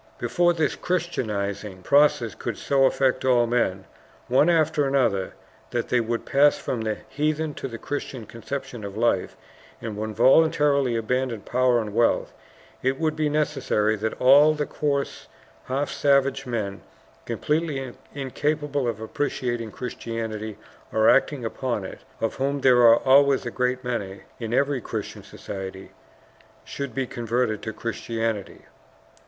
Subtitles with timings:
[0.17, 3.85] "Before this Christianizing process could so affect all men
[4.27, 5.35] one after another
[5.69, 9.37] that they would pass from the heathen to the Christian conception of life,
[9.79, 12.33] and would voluntarily abandon power and wealth,
[12.81, 15.27] it would be necessary that all the coarse,
[15.65, 16.81] half savage men,
[17.25, 20.57] completely incapable of appreciating Christianity
[20.91, 25.21] or acting upon it, of whom there are always a great many in every Christian
[25.23, 25.91] society,
[26.65, 28.63] should be converted to Christianity.